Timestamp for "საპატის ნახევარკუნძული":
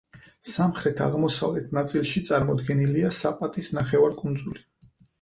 3.23-4.69